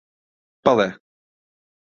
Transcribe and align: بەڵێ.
بەڵێ. 0.63 0.87